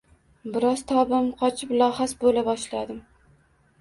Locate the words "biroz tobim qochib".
0.53-1.75